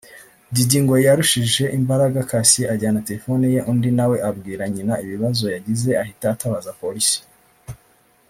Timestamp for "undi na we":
3.71-4.17